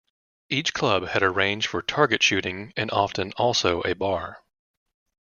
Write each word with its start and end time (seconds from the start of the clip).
Each 0.49 0.73
club 0.73 1.09
had 1.09 1.21
a 1.21 1.29
range 1.29 1.67
for 1.67 1.83
target 1.83 2.23
shooting 2.23 2.73
and 2.75 2.89
often 2.89 3.33
also 3.33 3.81
a 3.83 3.93
bar. 3.93 4.41